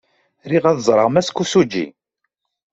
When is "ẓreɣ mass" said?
0.87-1.29